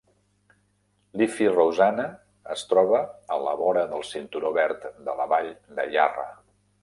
Leafy 1.21 1.49
Rosanna 1.57 2.05
es 2.55 2.63
troba 2.71 3.03
a 3.35 3.39
la 3.49 3.55
vora 3.61 3.85
del 3.93 4.05
cinturó 4.15 4.53
verd 4.57 4.87
de 5.11 5.17
la 5.23 5.31
Vall 5.35 5.53
de 5.81 5.89
Yarra. 5.97 6.27